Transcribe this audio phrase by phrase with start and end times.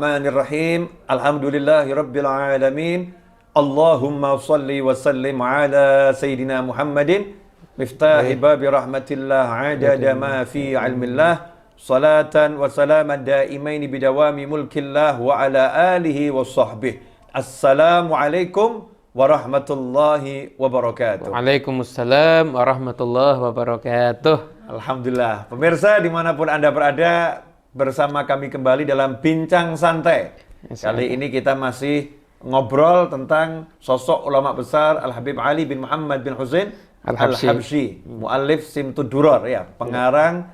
[0.00, 0.80] Bismillahirrahmanirrahim.
[1.12, 3.12] Alhamdulillahirabbil alamin.
[3.52, 7.36] Allahumma salli wa sallim ala sayyidina Muhammadin
[7.76, 15.68] miftahi babi rahmatillah adada ma fi ilmillah salatan wa salaman daimaini bidawami mulkillah wa ala
[15.92, 17.28] alihi wa sahbihi.
[17.36, 21.28] Assalamualaikum warahmatullahi wabarakatuh.
[21.28, 24.64] Waalaikumsalam warahmatullahi wabarakatuh.
[24.64, 25.52] Alhamdulillah.
[25.52, 30.34] Pemirsa di mana pun Anda berada, bersama kami kembali dalam Bincang Santai.
[30.74, 32.10] Kali ini kita masih
[32.42, 36.74] ngobrol tentang sosok ulama besar Al-Habib Ali bin Muhammad bin Husain
[37.06, 37.46] Al-Habsyi.
[37.48, 40.52] Al-Habsyi, muallif Simtud Duror ya, pengarang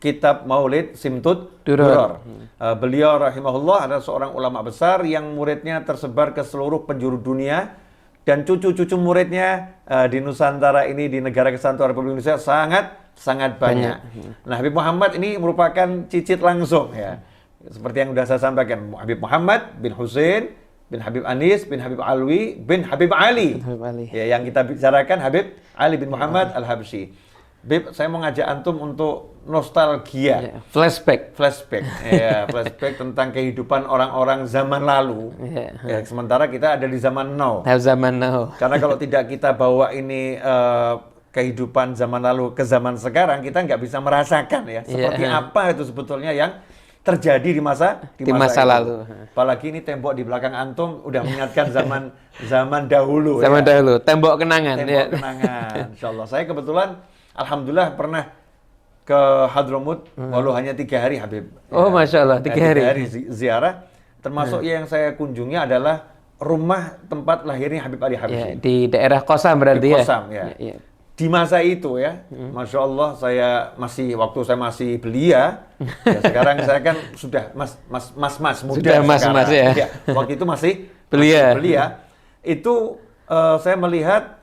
[0.00, 1.84] kitab Maulid Simtud Duror.
[1.84, 2.12] Duror.
[2.56, 7.76] Uh, beliau rahimahullah adalah seorang ulama besar yang muridnya tersebar ke seluruh penjuru dunia
[8.26, 13.96] dan cucu-cucu muridnya uh, di Nusantara ini di negara kesatuan Republik Indonesia sangat sangat banyak.
[14.44, 17.22] Nah, Habib Muhammad ini merupakan cicit langsung ya.
[17.66, 20.52] Seperti yang sudah saya sampaikan, Habib Muhammad bin Husain
[20.90, 23.62] bin Habib Anis bin Habib Alwi bin Habib Ali.
[23.62, 24.04] Habib Ali.
[24.10, 27.14] Ya, yang kita bicarakan Habib Ali bin Muhammad Al-Habsyi.
[27.62, 31.32] Habib, saya mau ngajak antum untuk nostalgia Ya, Flashback.
[31.32, 35.70] flashback ya flashback tentang kehidupan orang-orang zaman lalu Ya.
[35.80, 38.52] ya sementara kita ada di zaman now Tahu zaman now.
[38.54, 40.94] karena kalau tidak kita bawa ini eh,
[41.30, 45.38] kehidupan zaman lalu ke zaman sekarang kita nggak bisa merasakan ya seperti Iya.
[45.38, 46.52] apa itu sebetulnya yang
[47.00, 48.68] terjadi di masa Di masa itu.
[48.68, 48.94] lalu.
[49.30, 52.02] apalagi ini tembok di belakang antum udah mengingatkan zaman
[52.50, 53.66] zaman dahulu Zaman ya.
[53.70, 53.94] dahulu.
[54.02, 54.76] Tembok kenangan.
[54.80, 55.04] tembok ya.
[55.08, 56.88] kenangan Insya Allah saya kebetulan
[57.32, 58.22] alhamdulillah pernah
[59.06, 61.78] ke Hadramut walau hanya tiga hari Habib Hmm.
[61.78, 62.82] Oh, Masya Allah, Eh, tiga hari.
[62.82, 63.06] Hmm.
[63.06, 63.86] zi- ziarah
[64.18, 69.56] termasuk yang saya kunjungi adalah rumah tempat lahirnya Habib Ali Ya, Habsyi di daerah Kosam
[69.56, 69.96] berarti di ya.
[69.96, 70.44] Kosam ya.
[70.52, 70.76] Ya, ya.
[71.16, 72.52] Di masa itu ya, Hmm.
[72.52, 75.64] masya Allah saya masih waktu saya masih belia,
[76.04, 79.72] ya sekarang saya kan sudah mas mas mas mas muda Sudah mas-mas sekarang.
[79.72, 79.86] ya.
[80.12, 80.72] Waktu itu masih
[81.06, 81.40] Belia.
[81.40, 81.84] masih belia.
[82.42, 82.74] Itu
[83.24, 84.35] eh, saya melihat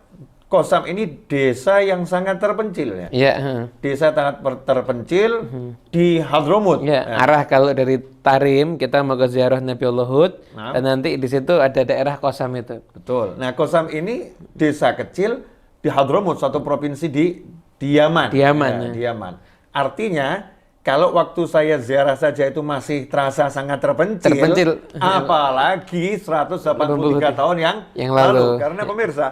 [0.53, 3.07] Kosam ini desa yang sangat terpencil ya.
[3.09, 3.33] Iya.
[3.81, 5.49] Desa sangat terpencil
[5.89, 6.85] di Hadramut.
[6.85, 10.77] Ya, arah kalau dari Tarim kita mau ke ziarah Nabi Allah Hud Nah.
[10.77, 12.85] dan nanti di situ ada daerah Kosam itu.
[12.93, 13.33] Betul.
[13.41, 15.41] Nah, Kosam ini desa kecil
[15.81, 17.41] di Hadramut, suatu provinsi di
[17.73, 18.29] di Yaman.
[18.29, 18.91] Di Yaman, Ya, ya.
[18.93, 19.33] di Yaman.
[19.73, 20.52] Artinya,
[20.83, 24.69] kalau waktu saya ziarah saja itu masih terasa sangat terpencil, Terpencil.
[24.99, 28.45] apalagi 183 tahun yang, Yang lalu.
[28.59, 29.27] Karena pemirsa,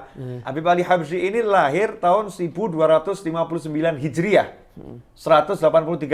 [0.47, 4.47] Habib Ali Habsyi ini lahir tahun 1259 Hijriah.
[5.19, 5.59] 183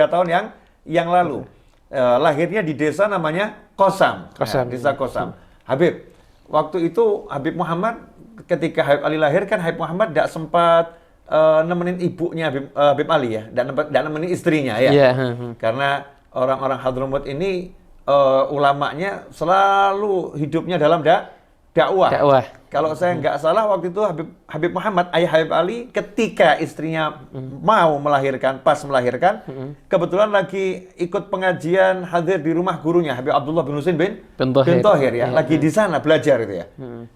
[0.10, 0.46] tahun yang
[0.90, 1.46] yang lalu.
[1.88, 4.34] Eh, lahirnya di desa namanya Kosam.
[4.34, 4.68] Kosam.
[4.68, 5.38] Ya, desa Kosam.
[5.64, 6.02] Habib,
[6.50, 8.02] waktu itu Habib Muhammad
[8.50, 13.08] ketika Habib Ali lahir kan Habib Muhammad tidak sempat eh, nemenin ibunya Habib, eh, Habib
[13.12, 14.92] Ali ya, dan tidak nemenin istrinya ya.
[14.92, 15.52] Iya, heeh.
[15.60, 17.72] Karena orang-orang Hadramut ini
[18.08, 21.30] eh, ulamanya selalu hidupnya dalam da
[21.76, 22.10] dakwah.
[22.10, 22.46] Dakwah.
[22.68, 27.24] Kalau saya nggak salah waktu itu Habib, Habib Muhammad, ayah Habib Ali, ketika istrinya
[27.64, 29.40] mau melahirkan, pas melahirkan,
[29.88, 34.84] kebetulan lagi ikut pengajian hadir di rumah gurunya Habib Abdullah bin Husain bin, Bin.
[34.84, 35.36] Thohir ya, Iya.
[35.38, 36.66] lagi di sana belajar itu ya.
[36.76, 37.08] Hmm.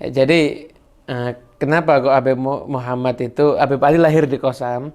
[0.00, 0.40] Jadi
[1.06, 4.94] eh, kenapa kok Habib Mu- Muhammad itu Habib Ali lahir di Kosam?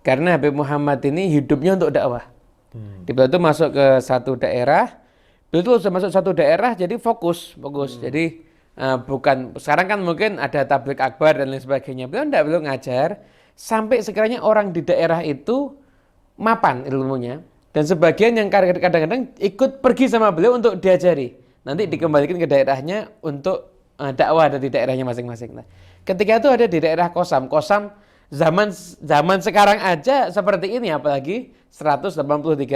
[0.00, 2.24] Karena Habib Muhammad ini hidupnya untuk dakwah.
[3.04, 4.94] Di beliau itu masuk ke satu daerah,
[5.50, 7.98] beliau itu sudah masuk satu daerah jadi fokus, fokus.
[7.98, 8.46] Jadi
[8.78, 12.06] eh, bukan sekarang kan mungkin ada tablik akbar dan lain sebagainya.
[12.06, 13.20] Beliau enggak beliau ngajar
[13.60, 15.76] sampai sekiranya orang di daerah itu
[16.40, 17.44] mapan ilmunya
[17.76, 23.69] dan sebagian yang kadang-kadang ikut pergi sama beliau untuk diajari nanti dikembalikan ke daerahnya untuk
[24.00, 25.52] eh, dakwah dari daerahnya masing-masing.
[25.52, 25.66] Nah,
[26.02, 27.46] ketika itu ada di daerah Kosam.
[27.46, 27.92] Kosam
[28.30, 32.18] zaman zaman sekarang aja seperti ini apalagi 183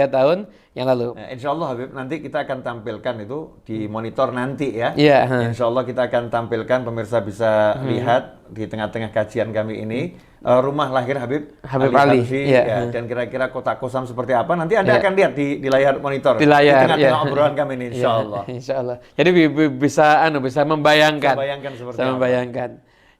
[0.07, 4.71] tahun yang lalu Nah, insya Allah Habib, nanti kita akan tampilkan itu di monitor nanti
[4.71, 4.91] ya.
[4.93, 5.37] Iya, ha.
[5.45, 7.87] Insya Allah kita akan tampilkan, pemirsa bisa Hmm.
[7.87, 12.63] lihat di tengah-tengah kajian kami ini, eh, rumah lahir Habib, Habib Ali, Habsyi, iya.
[12.63, 16.35] ya, dan kira-kira kota Kosam seperti apa, nanti Anda akan lihat di, di layar monitor.
[16.35, 17.25] di layar tengah-tengah ya.
[17.25, 18.43] obrolan kami ini, insya Iya, Allah.
[18.47, 22.63] insya Allah jadi bi- bi- bisa anu bisa membayangkan Bisa bayangkan seperti Bisa apa.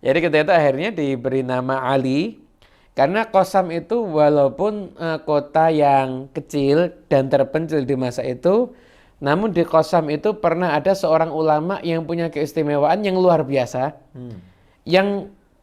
[0.05, 2.37] Jadi ketika itu akhirnya diberi nama Ali
[2.93, 8.71] karena Kosam itu walaupun eh, kota yang kecil dan terpencil di masa itu
[9.17, 14.37] namun di Kosam itu pernah ada seorang ulama yang punya keistimewaan yang luar biasa Hmm.
[14.85, 15.07] yang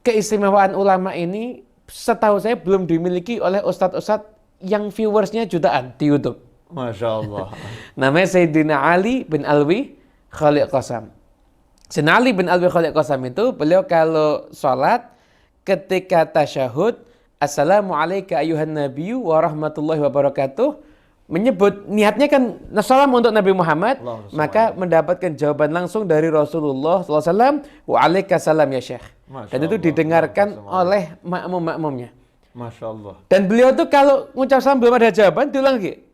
[0.03, 4.27] keistimewaan ulama ini setahu saya belum dimiliki oleh ustadz-ustadz
[4.61, 6.43] yang viewersnya jutaan di YouTube
[6.73, 7.53] Masya Allah.
[8.01, 9.93] Namanya Sayyidina Ali bin Alwi
[10.33, 11.13] Khaliq Qasam.
[11.93, 15.13] Sayyidina Ali bin Alwi Khaliq Qasam itu beliau kalau sholat
[15.61, 16.97] ketika tasyahud
[17.37, 20.81] Assalamualaikum ayuhan nabiyyu wa rahmatullahi wabarakatuh
[21.29, 27.61] menyebut niatnya kan salam untuk Nabi Muhammad, Allahumma maka mendapatkan jawaban langsung dari Rasulullah SAW,
[27.89, 28.01] wa
[28.41, 29.05] salam ya Syekh.
[29.29, 29.87] Masya Dan itu Allah.
[29.89, 32.09] didengarkan Allahumma oleh makmum-makmumnya.
[32.57, 33.15] Masya Allah.
[33.29, 36.05] Dan beliau tuh kalau ngucap salam belum ada jawaban, diulang lagi.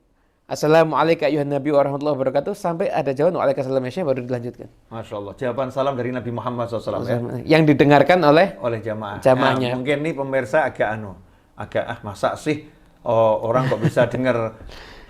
[0.49, 4.69] Assalamualaikum ayuhan Nabi warahmatullahi wabarakatuh sampai ada jawaban waalaikumsalam ya Syekh baru dilanjutkan.
[4.89, 5.33] Masya Allah.
[5.37, 7.21] Jawaban salam dari Nabi Muhammad SAW ya.
[7.45, 9.21] Yang didengarkan oleh oleh jamaah.
[9.21, 9.77] Jamaahnya.
[9.77, 11.21] Nah, mungkin nih pemirsa agak anu,
[11.53, 12.65] agak ah masa sih
[13.05, 14.57] oh, orang kok bisa dengar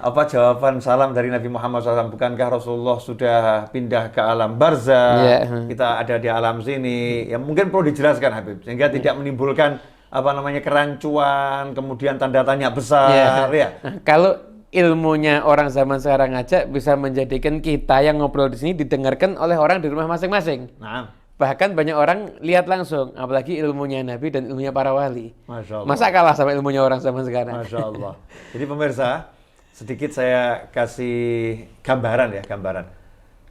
[0.03, 2.11] apa jawaban salam dari Nabi Muhammad SAW?
[2.11, 5.23] Bukankah Rasulullah sudah pindah ke alam barzah?
[5.23, 5.39] Iya.
[5.71, 7.31] Kita ada di alam sini.
[7.31, 13.47] Ya mungkin perlu dijelaskan Habib sehingga tidak menimbulkan apa namanya kerancuan, kemudian tanda tanya besar
[13.55, 13.79] ya.
[13.87, 19.41] Nah, kalau ilmunya orang zaman sekarang aja bisa menjadikan kita yang ngobrol di sini didengarkan
[19.41, 20.69] oleh orang di rumah masing-masing.
[20.77, 25.31] Nah, Bahkan banyak orang lihat langsung, apalagi ilmunya Nabi dan ilmunya para wali.
[25.47, 25.87] Masya Allah.
[25.87, 27.63] Masa kalah sama ilmunya orang zaman sekarang?
[27.63, 28.19] Masya Allah.
[28.51, 29.31] Jadi pemirsa,
[29.71, 32.91] sedikit saya kasih gambaran ya, gambaran.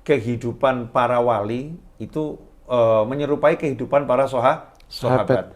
[0.03, 2.35] Kehidupan para wali itu
[2.67, 5.55] eh, menyerupai kehidupan para soha, sahabat.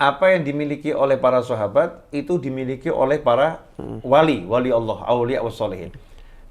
[0.00, 3.68] Apa yang dimiliki oleh para sahabat itu dimiliki oleh para
[4.00, 5.92] wali, wali Allah, aulia wassolihin.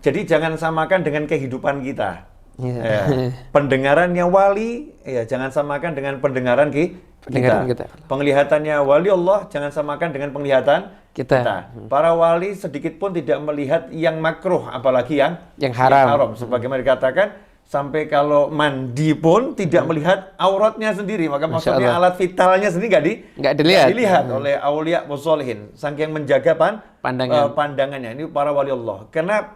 [0.05, 2.29] Jadi jangan samakan dengan kehidupan kita.
[2.61, 2.77] Iya.
[2.77, 3.03] Ya.
[3.55, 6.93] Pendengarannya wali, ya jangan samakan dengan pendengaran ki-
[7.25, 7.83] Pendengaran kita.
[8.05, 11.73] Penglihatannya wali Allah jangan samakan dengan penglihatan Kita.
[11.89, 16.31] Para wali sedikit pun tidak melihat yang makruh, apalagi yang Yang haram.
[16.37, 17.33] Sebagaimana dikatakan,
[17.69, 21.29] sampai kalau mandi pun tidak melihat auratnya sendiri.
[21.29, 22.09] Maka Masya maksudnya Allah.
[22.09, 23.87] alat vitalnya sendiri nggak di, Nggak dilihat.
[23.93, 25.69] dilihat oleh aulia wassolihin.
[25.77, 27.37] Saking menjaga pan, Pandangan.
[27.37, 28.09] eh, pandangannya.
[28.17, 29.05] Ini para wali Allah.
[29.13, 29.53] Karena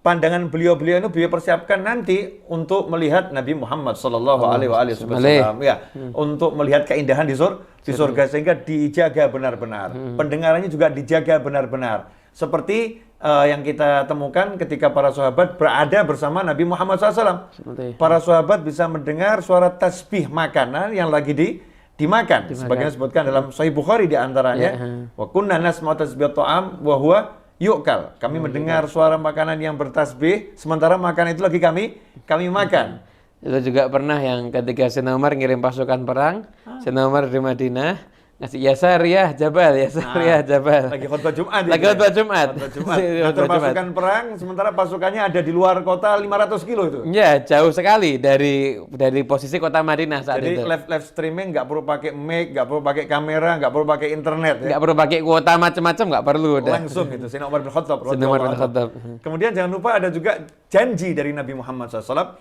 [0.00, 6.56] pandangan beliau-beliau itu beliau persiapkan nanti untuk melihat Nabi Muhammad Shallallahu Alaihi Wasallam ya untuk
[6.56, 12.78] melihat keindahan di sur di surga sehingga dijaga benar-benar pendengarannya juga dijaga benar-benar seperti
[13.16, 18.60] eh, yang kita temukan ketika para sahabat berada bersama Nabi Muhammad SAW Seperti- para sahabat
[18.60, 21.48] bisa mendengar suara tasbih makanan yang lagi di
[21.94, 25.04] dimakan sebagaimana disebutkan dalam Sahih Bukhari di antaranya Ya.
[25.12, 27.18] wa kunna nasma'u tasbih ta'am wa huwa
[27.60, 28.16] yu'kal.
[28.16, 33.04] Kami mendengar suara makanan yang bertasbih sementara makanan itu lagi kami kami makan.
[33.40, 36.80] Itu juga pernah yang ketika Sayyidina Umar ngirim pasukan perang, Ah.
[36.80, 37.92] Sayyidina Umar di Madinah,
[38.40, 40.88] ngasih Yasar ya Jabal, Yasar ya Jabal.
[40.88, 41.68] Lagi khutbah Jumat.
[41.68, 42.48] Lagi itu khutbah Jumat.
[42.56, 42.96] Khutbah Jumat.
[42.96, 43.60] Ngatur Jumat.
[43.60, 47.00] pasukan perang sementara pasukannya ada di luar kota 500 kilo itu.
[47.12, 50.64] Ya, jauh sekali dari dari posisi kota Madinah saat Jadi itu.
[50.64, 54.56] live live streaming nggak perlu pakai mic, nggak perlu pakai kamera, nggak perlu pakai internet
[54.64, 54.68] ya.
[54.72, 56.72] Nggak perlu pakai kuota macam-macam, nggak perlu udah.
[56.80, 57.26] Langsung gitu.
[57.28, 57.98] Sayyidina Umar bin Khattab.
[58.00, 58.88] Sayyidina Umar bin radhiyallahu Khattab.
[58.88, 59.20] anhu.
[59.28, 60.32] Kemudian jangan lupa ada juga
[60.72, 62.40] janji dari Nabi Muhammad SAW.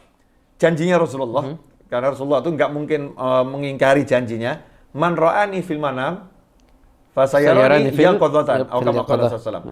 [0.55, 1.43] Janjinya Rasulullah.
[1.43, 1.55] Mhm.
[1.91, 4.78] Karena Rasulullah itu nggak mungkin eh, mengingkari janjinya.
[4.95, 6.25] Man ra'ani fil manam
[7.13, 8.69] Fasayarani yaqadatan.
[8.69, 9.65] Atau kama qala sallallahu wasallam.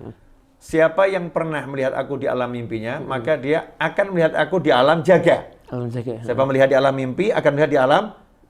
[0.58, 3.06] Siapa yang pernah melihat aku di alam mimpinya, Mhm.
[3.06, 5.54] maka dia akan melihat aku di alam jaga.
[5.70, 6.18] Alam jaga.
[6.26, 8.04] Siapa melihat di alam mimpi akan melihat di alam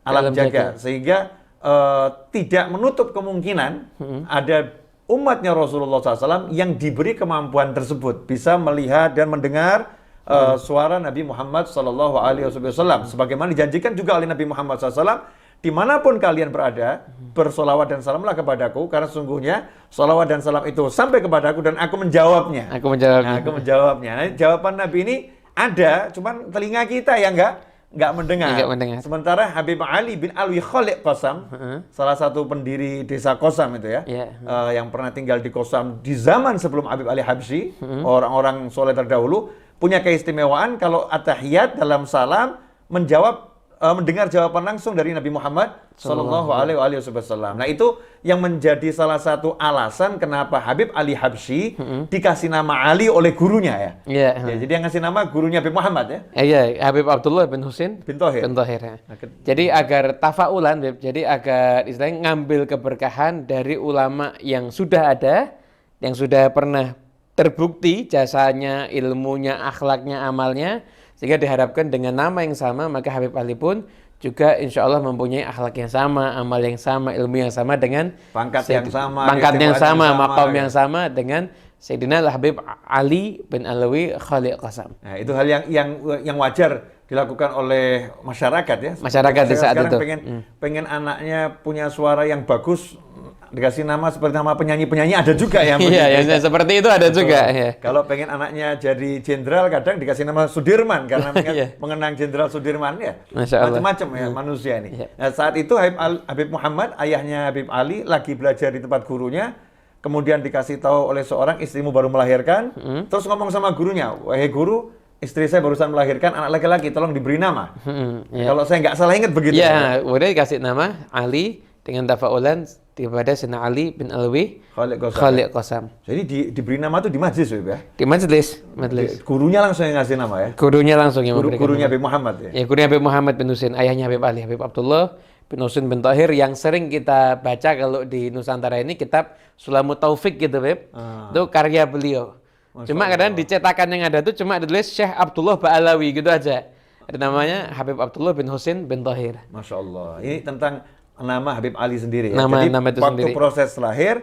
[0.07, 0.73] alam, Alam jaga.
[0.73, 0.79] jaga.
[0.79, 1.17] Sehingga
[1.57, 4.23] eh, tidak menutup kemungkinan Hmm.
[4.30, 4.71] ada
[5.09, 10.56] umatnya Rasulullah SAW yang diberi kemampuan tersebut bisa melihat dan mendengar Hmm.
[10.59, 13.07] suara Nabi Muhammad Wasallam.
[13.07, 15.27] Sebagaimana dijanjikan juga oleh Nabi Muhammad SAW,
[15.57, 19.56] di mana pun kalian berada, bersolawat dan salamlah kepadaku, karena sungguhnya
[19.90, 22.69] solawat dan salam itu sampai kepadaku dan aku menjawabnya.
[22.78, 23.21] Aku menjawab.
[23.26, 24.11] Nah, aku menjawabnya.
[24.14, 25.16] Nah, jawaban Nabi ini
[25.57, 27.54] ada, cuman telinga kita yang enggak
[27.87, 28.49] nggak mendengar.
[28.52, 28.97] Nggak mendengar.
[28.99, 31.47] Sementara Habib Ali bin Alwi Khalid Qasam,
[31.90, 34.26] salah satu pendiri desa Qasam itu ya, Iya.
[34.44, 39.49] eh, yang pernah tinggal di Qasam di zaman sebelum Habib Ali Habsyi, orang-orang soleh terdahulu
[39.80, 42.59] punya keistimewaan kalau atahiyat dalam salam
[42.92, 43.46] menjawab
[43.77, 47.57] eh, mendengar jawaban langsung dari Nabi Muhammad Sallallahu Alaihi Wasallam.
[47.57, 51.73] Nah itu yang menjadi salah satu alasan kenapa Habib Ali Habsyi
[52.05, 53.91] dikasih nama Ali oleh gurunya ya.
[54.05, 54.29] Iya.
[54.45, 56.19] Ya, jadi yang ngasih nama gurunya Habib Muhammad ya.
[56.37, 58.45] Eh, Iya, Habib Abdullah bin Husin Bin Thohir.
[58.45, 58.95] bin Thohir, ya.
[59.09, 65.49] Nah, Jadi agar tafaulan, jadi agar istilahnya ngambil keberkahan dari ulama yang sudah ada,
[65.97, 66.93] yang sudah pernah
[67.33, 70.81] terbukti jasanya, ilmunya, akhlaknya, amalnya,
[71.18, 73.83] sehingga diharapkan dengan nama yang sama maka Habib Ali pun
[74.18, 78.66] juga insya Allah mempunyai akhlak yang sama, amal yang sama, ilmu yang sama dengan Pangkat
[78.66, 80.57] yang sama, pangkat yang keistimewaan sama, yang sama, maqam ya.
[80.57, 81.42] yang sama dengan
[81.78, 82.57] Sayyidina Habib
[82.90, 84.97] Ali bin Alawi Khalid Qasam.
[85.06, 85.90] Nah, itu hal yang yang
[86.26, 88.94] yang wajar dilakukan oleh masyarakat ya.
[88.99, 89.95] Masyarakat di saat itu.
[89.95, 90.19] pengen
[90.57, 92.99] pengen anaknya punya suara yang bagus
[93.47, 95.95] dikasih nama seperti nama penyanyi-penyanyi ada juga yang begitu.
[95.95, 97.47] Iya, ya, seperti itu ada juga.
[97.47, 97.80] ya.
[97.80, 101.80] Kalau pengen anaknya jadi jenderal kadang dikasih nama Sudirman karena Iya.
[101.80, 103.16] mengenang jenderal Sudirman ya.
[103.31, 104.99] Macam-macam ya manusia ini.
[104.99, 105.07] Iya.
[105.16, 109.56] Nah, saat itu Habib, Al- Habib Muhammad ayahnya Habib Ali lagi belajar di tempat gurunya
[109.97, 113.04] kemudian dikasih tahu oleh seorang istrimu baru melahirkan, Hmm.
[113.07, 117.74] terus ngomong sama gurunya, wahai guru, istri saya barusan melahirkan anak laki-laki, tolong diberi nama.
[117.81, 118.54] Hmm, ya.
[118.54, 119.57] Kalau saya nggak salah ingat begitu.
[119.57, 125.18] Ya, kemudian dikasih nama Ali dengan tafaulan kepada Sayyidina Ali bin Alwi Khalid Qasam.
[125.21, 125.83] Khalid Qasam.
[126.04, 127.78] Jadi di, diberi nama tuh di majlis ya.
[127.94, 129.21] Di majelis, majelis.
[129.21, 130.50] Gurunya langsung yang ngasih nama ya.
[130.57, 131.86] Gurunya langsung yang Guru, memberikan gurunya.
[131.86, 132.50] Habib Muhammad ya.
[132.57, 135.16] Ya, gurunya Habib Muhammad bin Husin, ayahnya Habib Ali, Habib Abdullah
[135.47, 140.42] bin Husin bin Tahir yang sering kita baca kalau di Nusantara ini kitab Sulamut Taufik
[140.42, 140.90] gitu, Habib.
[140.92, 141.31] Ah.
[141.31, 142.36] Itu karya beliau.
[142.85, 146.69] Cuma kadang dicetakan yang ada tuh cuma ada tulis Syekh Abdullah Ba'alawi gitu aja.
[147.07, 149.39] Ada namanya Habib Abdullah bin Husin bin Tahir.
[149.49, 150.19] Masya Allah.
[150.19, 150.83] Ini tentang
[151.15, 152.37] nama Habib Ali sendiri ya.
[152.37, 153.33] Nama- Jadi nama itu waktu sendiri.
[153.33, 154.21] proses lahir,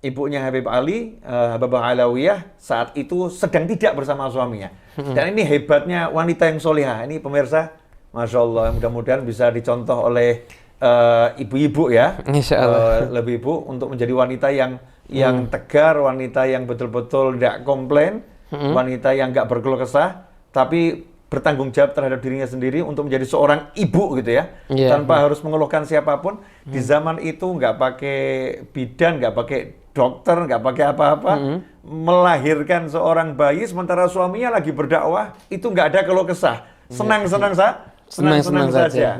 [0.00, 4.70] ibunya Habib Ali, eh, Habibah Alawiyah, saat itu sedang tidak bersama suaminya.
[4.94, 5.12] Hmm.
[5.12, 7.02] Dan ini hebatnya wanita yang solihah.
[7.04, 7.74] Ini pemirsa,
[8.14, 10.46] Masya Allah, mudah-mudahan bisa dicontoh oleh
[10.82, 12.18] eh, ibu-ibu ya.
[12.26, 13.06] Insya Allah.
[13.06, 14.82] Eh, lebih ibu untuk menjadi wanita yang
[15.12, 18.76] yang tegar, wanita yang betul-betul tidak komplain, Hmm.
[18.76, 24.20] wanita yang nggak berkeluh kesah, tapi bertanggung jawab terhadap dirinya sendiri untuk menjadi seorang ibu
[24.20, 26.44] gitu ya, Iya, tanpa harus mengeluhkan siapa pun.
[26.60, 28.20] Di zaman itu nggak pakai
[28.68, 29.60] bidan, nggak pakai
[29.96, 31.32] dokter, nggak pakai apa-apa,
[31.80, 38.68] melahirkan seorang bayi sementara suaminya lagi berdakwah, itu nggak ada keluh kesah, senang-senang sa, senang-senang
[38.68, 38.88] saja.
[38.88, 39.10] saja.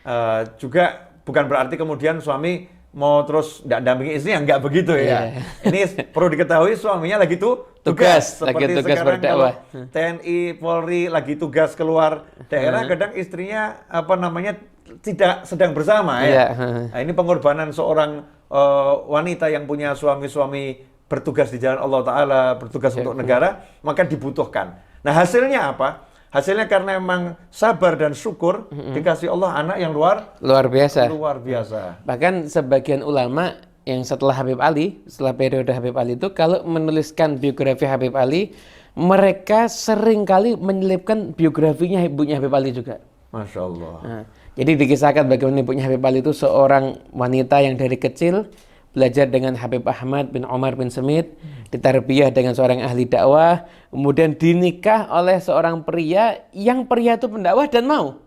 [0.00, 5.30] Eh, juga bukan berarti kemudian suami mau terus nggak dampingi istrinya nggak begitu ya.
[5.30, 5.42] Iya.
[5.62, 5.80] Ini
[6.10, 9.52] perlu diketahui suaminya lagi tuh Tugas, lagi Seperti tugas sekarang berdakwah.
[9.56, 12.90] kalau TNI, Polri lagi tugas keluar daerah, Hmm.
[12.92, 14.52] kadang istrinya apa namanya
[15.00, 16.52] tidak sedang bersama ya.
[16.52, 16.92] hmm.
[16.92, 18.20] Nah, ini pengorbanan seorang
[18.50, 23.48] eh, wanita yang punya suami-suami bertugas di jalan Allah Taala, bertugas Iya, untuk negara,
[23.80, 24.76] maka dibutuhkan.
[25.00, 26.09] Nah hasilnya apa?
[26.30, 28.94] Hasilnya karena memang sabar dan syukur Hmm.
[28.94, 31.10] dikasih Allah anak yang luar Luar biasa.
[31.10, 32.06] luar biasa.
[32.06, 37.82] Bahkan sebagian ulama yang setelah Habib Ali, setelah periode Habib Ali itu kalau menuliskan biografi
[37.82, 38.54] Habib Ali,
[38.94, 43.02] mereka sering kali menyelipkan biografinya ibunya Habib Ali juga.
[43.30, 43.94] Masya Allah.
[44.02, 44.22] Nah,
[44.54, 48.46] jadi dikisahkan bagaimana ibunya Habib Ali itu seorang wanita yang dari kecil
[48.90, 51.38] belajar dengan Habib Ahmad bin Omar bin Semit,
[51.70, 57.86] ditarbiyah dengan seorang ahli dakwah, kemudian dinikah oleh seorang pria yang pria itu pendakwah dan
[57.86, 58.18] mau.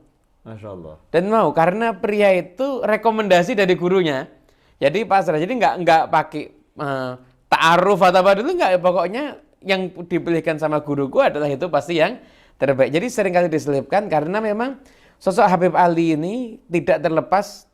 [0.44, 0.96] Masya Allah.
[1.12, 4.28] Dan mau karena pria itu rekomendasi dari gurunya.
[4.80, 5.40] Jadi pasrah.
[5.40, 6.44] Jadi nggak nggak pakai
[6.80, 7.12] eh,
[7.48, 8.72] ta'aruf atau apa dulu nggak.
[8.84, 12.20] Pokoknya yang dipilihkan sama guruku adalah itu pasti yang
[12.60, 12.92] terbaik.
[12.92, 14.84] Jadi sering kali diselipkan karena memang
[15.16, 17.72] sosok Habib Ali ini tidak terlepas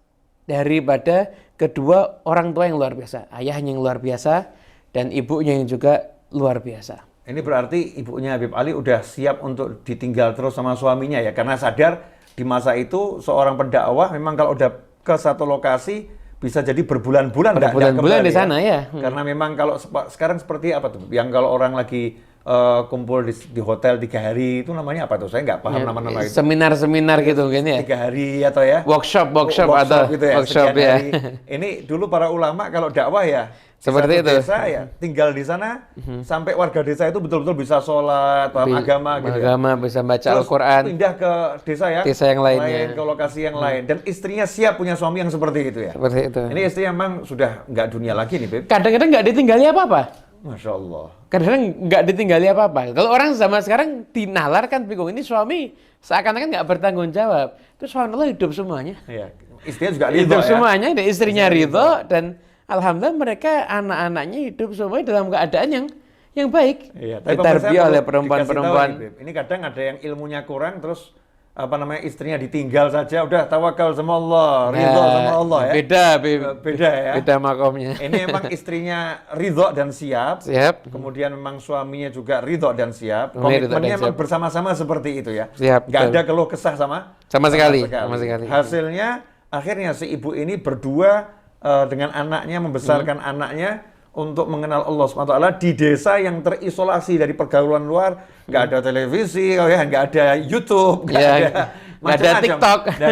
[0.50, 3.30] daripada kedua orang tua yang luar biasa.
[3.30, 4.50] Ayahnya yang luar biasa
[4.90, 7.06] dan ibunya yang juga luar biasa.
[7.30, 12.18] Ini berarti ibunya Habib Ali udah siap untuk ditinggal terus sama suaminya ya, karena sadar
[12.34, 14.74] di masa itu seorang pendakwah memang kalau udah
[15.06, 16.10] ke satu lokasi
[16.42, 18.90] bisa jadi berbulan-bulan Berbulan-bulan di sana ya.
[18.90, 21.06] Karena memang kalau sepa- sekarang seperti apa tuh?
[21.14, 22.18] Yang kalau orang lagi
[22.50, 25.30] eh, kumpul di, di hotel tiga hari itu namanya apa tuh?
[25.30, 26.34] Saya nggak paham nama-nama itu.
[26.34, 27.78] Seminar-seminar gitu mungkin ya.
[27.86, 28.82] Tiga hari atau ya?
[28.90, 30.90] Workshop, workshop, atau gitu ya, workshop ya.
[30.98, 31.10] hari.
[31.46, 34.34] Ini dulu para ulama kalau dakwah ya di Seperti satu itu.
[34.44, 35.88] Desa ya, tinggal di sana
[36.28, 39.40] sampai warga desa itu betul-betul bisa sholat, paham Bi- agama gitu.
[39.40, 39.56] ya.
[39.56, 40.84] agama, bisa baca Terus Al-Quran.
[40.92, 41.32] Pindah ke
[41.64, 42.02] desa ya.
[42.04, 42.92] Desa yang lainnya.
[42.92, 43.88] ke lokasi yang lain.
[43.88, 45.92] Dan istrinya siap punya suami yang seperti itu ya.
[45.96, 46.42] Seperti itu.
[46.52, 48.64] Ini istrinya memang sudah nggak dunia lagi nih, Beb.
[48.68, 50.29] Kadang-kadang nggak ditinggali apa-apa.
[50.40, 51.08] Masya Allah.
[51.28, 52.96] Kadang-kadang nggak ditinggali apa-apa.
[52.96, 55.12] Kalau orang zaman sekarang dinalar kan bingung.
[55.12, 57.60] Ini suami seakan-akan nggak bertanggung jawab.
[57.76, 58.96] Itu subhanallah hidup semuanya.
[59.06, 59.36] Iya.
[59.68, 60.48] Istrinya juga ridho hidup ya.
[60.56, 65.86] semuanya, dan istrinya ridho dan alhamdulillah mereka anak-anaknya hidup semuanya dalam keadaan yang
[66.32, 66.96] yang baik.
[66.96, 68.90] Iya, tapi oleh perempuan-perempuan.
[69.20, 71.12] Ini kadang ada yang ilmunya kurang terus
[71.52, 75.74] apa namanya istrinya ditinggal saja udah tawakal sama Allah, ridho Nah, sama Allah ya.
[75.76, 76.42] Beda, Beb.
[76.64, 77.14] Beda ya.
[77.20, 77.92] Beda makomnya.
[78.00, 79.00] Ini memang istrinya
[79.36, 80.48] ridho dan siap.
[80.48, 80.88] Siap.
[80.88, 83.36] Kemudian memang suaminya juga ridho dan siap.
[83.36, 85.52] Komitmennya memang bersama-sama seperti itu ya.
[85.52, 88.46] Siap, Nggak ada keluh kesah sama Sama sekali, sama sekali.
[88.48, 89.10] Hasilnya
[89.52, 91.28] akhirnya si ibu ini berdua
[91.60, 93.32] eh, dengan anaknya membesarkan Hmm.
[93.36, 99.54] anaknya untuk mengenal Allah SWT di desa yang terisolasi dari pergaulan luar, nggak ada televisi,
[99.56, 101.64] oh ya, nggak ada YouTube, nggak Ya, ada
[102.02, 102.32] nggak ada.
[102.42, 102.80] TikTok.
[102.90, 103.10] nggak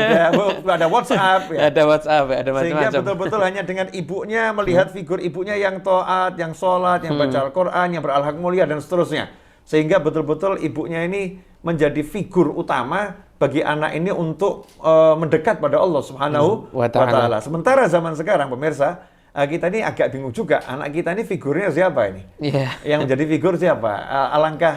[0.65, 1.59] ada, ada WhatsApp, ya.
[1.69, 2.89] Ada WhatsApp, ada Sehingga macam-macam.
[2.89, 2.97] Hmm.
[3.03, 8.01] betul-betul hanya dengan ibunya melihat figur ibunya yang taat, yang sholat, yang baca Al-Quran, yang
[8.01, 9.29] berakhlak mulia dan seterusnya.
[9.63, 16.01] Sehingga betul-betul ibunya ini menjadi figur utama bagi anak ini untuk eh, mendekat pada Allah
[16.01, 17.37] Subhanahu Hmm, wa ta'ala.
[17.37, 19.03] Sementara zaman sekarang pemirsa,
[19.45, 20.65] kita ini agak bingung juga.
[20.65, 22.23] Anak kita ini figurnya siapa ini?
[22.41, 22.81] Iya.
[22.81, 23.91] Yang menjadi figur siapa?
[23.93, 24.75] Eh, alangkah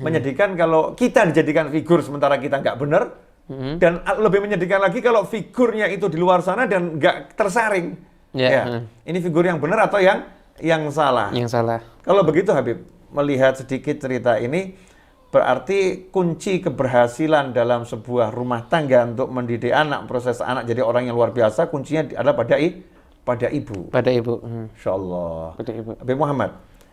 [0.00, 3.02] menyedihkan kalau kita dijadikan figur sementara kita nggak benar.
[3.46, 3.82] Hmm.
[3.82, 7.98] Dan a- lebih menyedihkan lagi kalau figurnya itu di luar sana dan nggak tersaring.
[8.30, 8.62] Ya, Ya.
[8.66, 8.82] hmm.
[9.06, 10.22] Ini figur yang benar atau yang
[10.62, 11.34] yang salah.
[11.34, 11.82] Yang salah.
[12.06, 12.78] Kalau begitu Habib,
[13.10, 14.78] melihat sedikit cerita ini,
[15.30, 21.18] berarti kunci keberhasilan dalam sebuah rumah tangga untuk mendidik anak, proses anak jadi orang yang
[21.18, 22.82] luar biasa, kuncinya adalah pada i,
[23.22, 23.88] pada ibu.
[23.88, 24.40] Pada ibu.
[24.40, 24.66] Hmm.
[24.72, 25.54] Insya Allah.
[25.56, 25.90] Pada ibu.
[25.96, 26.50] Habib Muhammad.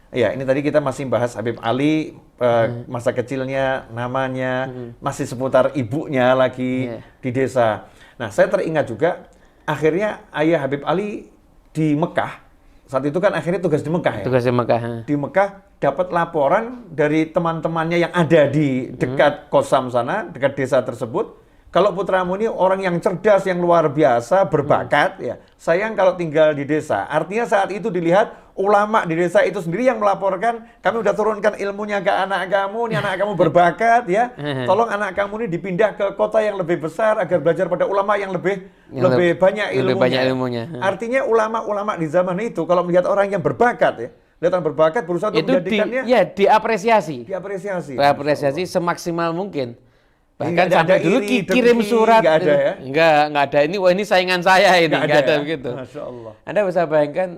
[0.07, 4.71] Ya, ini tadi kita masih bahas Habib Ali, eh, masa kecilnya, namanya,
[5.03, 6.99] masih seputar ibunya lagi Iya.
[7.19, 7.91] di desa.
[8.15, 9.27] Nah, saya teringat juga,
[9.67, 11.27] akhirnya ayah Habib Ali
[11.75, 12.39] di Mekah,
[12.87, 14.23] saat itu kan akhirnya tugas di Mekah ya?
[14.23, 14.79] Tugasnya Mekah.
[14.79, 14.91] ha.
[15.03, 21.35] Di Mekah dapat laporan dari teman-temannya yang ada di dekat Kosam sana, dekat desa tersebut,
[21.77, 25.37] kalau putramu ini orang yang cerdas, yang luar biasa, berbakat, ya.
[25.61, 27.05] Sayang kalau tinggal di desa.
[27.05, 32.01] Artinya saat itu dilihat ulama di desa itu sendiri yang melaporkan, kami udah turunkan ilmunya
[32.01, 34.33] ke anak kamu, nih anak kamu berbakat, ya.
[34.69, 38.33] Tolong anak kamu ini dipindah ke kota yang lebih besar agar belajar pada ulama yang
[38.33, 40.01] lebih Yang lebih leb- banyak lebih ilmunya.
[40.01, 40.63] banyak ilmunya.
[40.89, 44.09] Artinya ulama-ulama di zaman itu kalau melihat orang yang berbakat, ya,
[44.41, 47.29] lihat orang berbakat berusaha untuk Itu di, menjadikannya ya diapresiasi.
[47.29, 47.93] diapresiasi.
[48.01, 49.77] Apresiasi semaksimal mungkin.
[50.37, 52.21] Bahkan nggak ada- sampai ada dulu iri, ki- kirim dengki, surat.
[52.21, 52.73] nggak ada ya?
[52.77, 53.59] Enggak, enggak ada.
[53.65, 55.39] Ini wah ini saingan saya ini, Nggak enggak ada, ya?
[55.41, 55.69] begitu.
[55.73, 56.33] Masya Allah.
[56.45, 57.29] Anda bisa bayangkan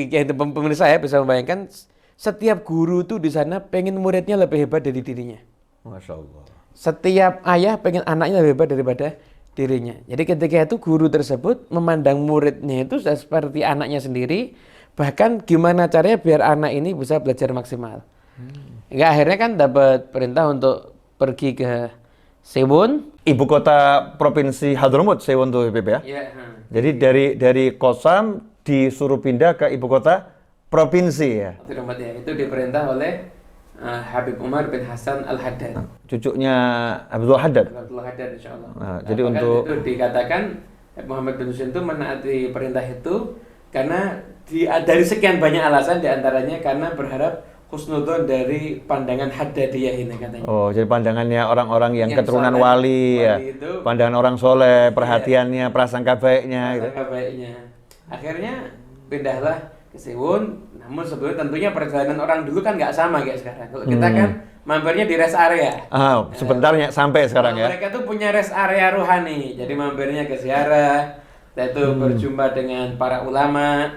[0.00, 1.58] itu pem- pemirsa saya bisa membayangkan
[2.16, 5.38] setiap guru tuh di sana pengen muridnya lebih hebat dari dirinya.
[5.82, 6.42] Masya Allah.
[6.72, 9.06] Setiap ayah pengen anaknya lebih hebat daripada
[9.52, 9.98] dirinya.
[10.06, 14.54] Jadi ketika itu guru tersebut memandang muridnya itu seperti anaknya sendiri,
[14.94, 18.04] bahkan gimana caranya biar anak ini bisa belajar maksimal.
[18.92, 21.90] Hingga akhirnya kan dapat perintah untuk pergi ke
[22.46, 23.12] Sewon.
[23.26, 25.98] Ibu kota provinsi Hadramut, Sewon tuh Habib ya.
[26.06, 26.22] Iya.
[26.70, 30.30] Jadi dari dari Kosam disuruh pindah ke ibu kota
[30.70, 31.52] provinsi ya.
[31.66, 33.30] Tempat ya itu diperintah oleh
[33.78, 35.74] eh, Habib Umar bin Hasan Al Haddad.
[36.06, 36.54] Cucunya
[37.10, 37.66] Abdul Haddad.
[37.70, 38.70] Abdullah Haddad insya Allah.
[38.78, 40.42] Nah, jadi untuk- itu dikatakan
[41.06, 43.36] Muhammad bin Husain itu menaati perintah itu
[43.74, 50.14] karena di, dari sekian banyak alasan di antaranya karena berharap husnudon dari pandangan Haddadiyah ini
[50.14, 50.46] katanya.
[50.46, 52.62] Oh, jadi pandangannya orang-orang yang, Yang keturunan soleh.
[52.62, 53.34] wali, ya.
[53.36, 56.86] Wali itu- Pandangan orang soleh, perhatiannya, prasangka baiknya gitu.
[56.88, 57.52] Alangkah baiknya.
[58.06, 58.52] Akhirnya
[59.06, 59.58] pindahlah
[59.90, 60.62] ke Sewon.
[60.78, 63.66] Namun sebelumnya tentunya perjalanan orang dulu kan nggak sama kayak sekarang.
[63.66, 64.16] Kalau kita Hmm.
[64.16, 64.28] kan
[64.62, 65.74] mampirnya di rest area.
[65.90, 67.66] Ah, sebentarnya sampai sekarang ya.
[67.66, 69.58] Mereka tuh punya rest area rohani.
[69.58, 71.18] Jadi mampirnya ke ziarah,
[71.52, 71.98] yaitu Hmm.
[71.98, 73.90] berjumpa dengan para ulama,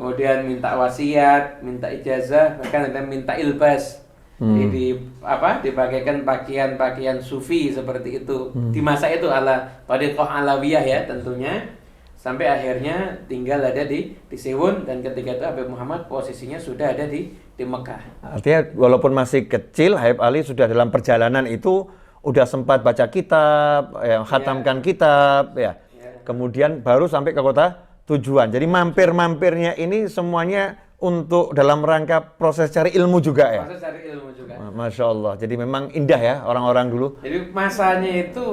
[0.00, 4.00] kemudian minta wasiat, minta ijazah, bahkan ada minta ilbas.
[4.40, 4.56] Hmm.
[4.56, 4.86] Jadi di
[5.20, 8.48] apa dipakaikan pakaian-pakaian sufi seperti itu.
[8.56, 8.72] Hmm.
[8.72, 11.76] Di masa itu ala Tariqah Alawiyah ya tentunya.
[12.16, 17.04] Sampai akhirnya tinggal ada di di Sewon dan ketika itu Habib Muhammad posisinya sudah ada
[17.04, 18.24] di di Mekah.
[18.24, 21.88] Artinya walaupun masih kecil, Habib Ali sudah dalam perjalanan itu
[22.24, 25.80] udah sempat baca kitab, ya, khatamkan kitab, ya.
[25.96, 26.20] Ya.
[26.24, 28.50] Kemudian baru sampai ke kota tujuan.
[28.50, 33.62] Jadi mampir-mampirnya ini semuanya untuk dalam rangka proses cari ilmu juga ya.
[33.64, 34.54] Proses cari ilmu juga.
[34.74, 35.32] Masya Allah.
[35.38, 37.06] Jadi memang indah ya orang-orang dulu.
[37.22, 38.46] Jadi masanya itu